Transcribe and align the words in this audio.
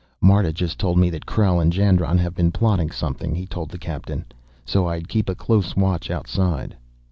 "Marta 0.19 0.51
just 0.51 0.79
told 0.79 0.97
me 0.97 1.11
that 1.11 1.27
Krell 1.27 1.61
and 1.61 1.71
Jandron 1.71 2.17
have 2.17 2.33
been 2.33 2.51
plotting 2.51 2.89
something," 2.89 3.35
he 3.35 3.45
told 3.45 3.69
the 3.69 3.77
captain; 3.77 4.25
"so 4.65 4.87
I'd 4.87 5.07
keep 5.07 5.29
a 5.29 5.35
close 5.35 5.75
watch 5.75 6.09
outside." 6.09 6.75